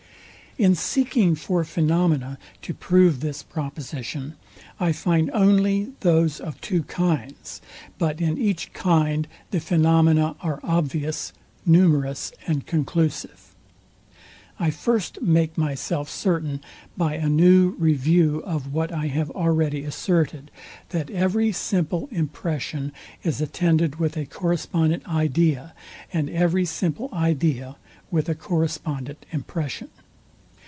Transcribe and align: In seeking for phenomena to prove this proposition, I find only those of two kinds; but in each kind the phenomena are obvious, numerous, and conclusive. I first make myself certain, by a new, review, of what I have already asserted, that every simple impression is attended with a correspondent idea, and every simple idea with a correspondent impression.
In 0.57 0.75
seeking 0.75 1.33
for 1.35 1.63
phenomena 1.63 2.37
to 2.63 2.73
prove 2.73 3.21
this 3.21 3.41
proposition, 3.41 4.33
I 4.81 4.91
find 4.91 5.31
only 5.33 5.93
those 6.01 6.41
of 6.41 6.59
two 6.59 6.83
kinds; 6.83 7.61
but 7.97 8.19
in 8.19 8.37
each 8.37 8.73
kind 8.73 9.29
the 9.51 9.61
phenomena 9.61 10.35
are 10.41 10.59
obvious, 10.61 11.31
numerous, 11.65 12.33
and 12.47 12.65
conclusive. 12.65 13.55
I 14.59 14.71
first 14.71 15.21
make 15.21 15.57
myself 15.57 16.09
certain, 16.09 16.59
by 16.97 17.13
a 17.13 17.29
new, 17.29 17.69
review, 17.79 18.39
of 18.39 18.73
what 18.73 18.91
I 18.91 19.07
have 19.07 19.31
already 19.31 19.85
asserted, 19.85 20.51
that 20.89 21.09
every 21.09 21.53
simple 21.53 22.09
impression 22.11 22.91
is 23.23 23.39
attended 23.39 24.01
with 24.01 24.17
a 24.17 24.25
correspondent 24.25 25.07
idea, 25.07 25.73
and 26.11 26.29
every 26.29 26.65
simple 26.65 27.09
idea 27.13 27.77
with 28.11 28.27
a 28.27 28.35
correspondent 28.35 29.25
impression. 29.31 29.87